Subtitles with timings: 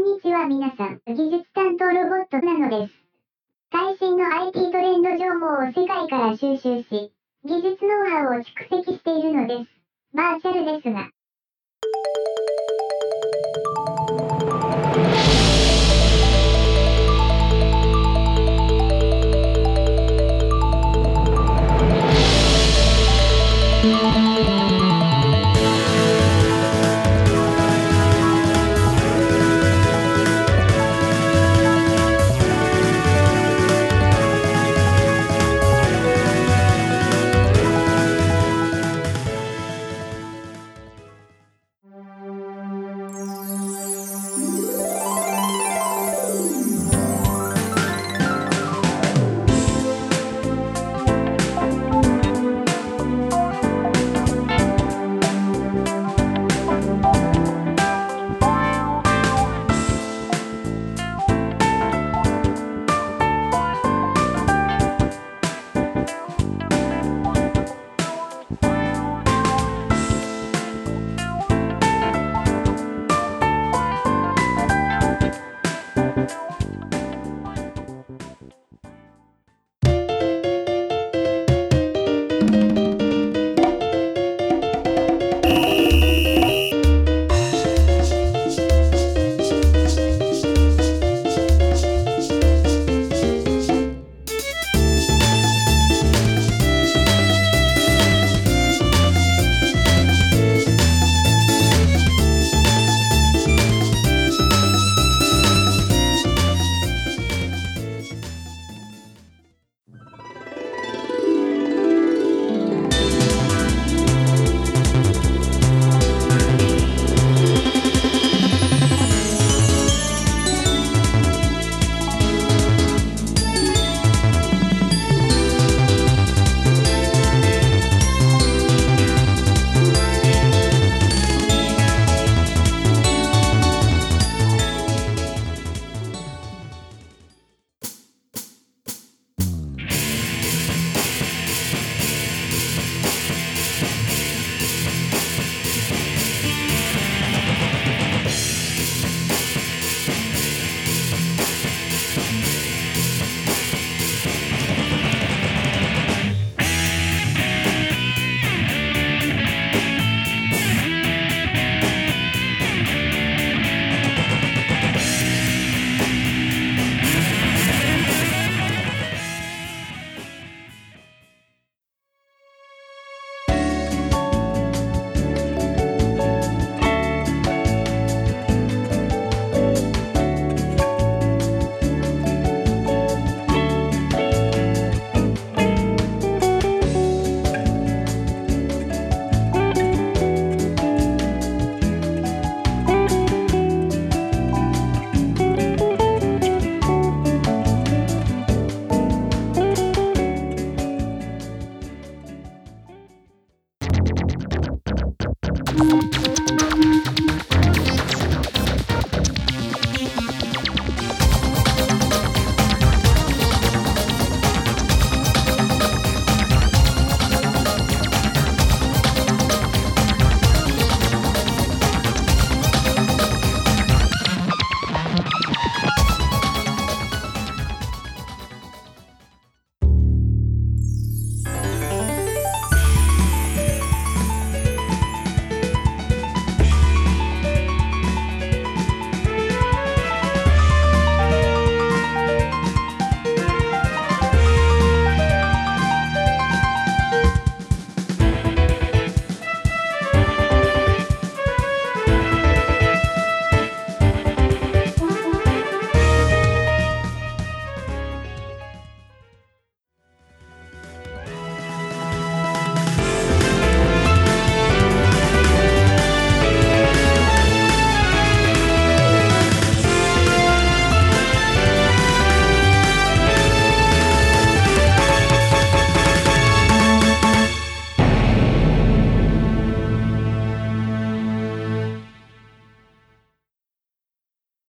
[0.00, 2.94] んにちは皆さん、技術担当ロボットなのです。
[3.70, 7.12] 最新の IT トレンド情報を世界から収集し、
[7.44, 9.70] 技術ノウハウを蓄積しているのです。
[10.14, 11.10] バーチャルですが。